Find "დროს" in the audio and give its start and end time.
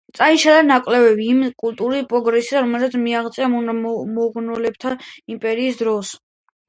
5.85-6.17